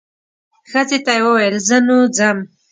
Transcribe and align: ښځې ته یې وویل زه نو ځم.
ښځې 0.69 0.97
ته 1.05 1.13
یې 1.17 1.21
وویل 1.25 1.55
زه 1.67 1.77
نو 1.87 1.97
ځم. 2.17 2.37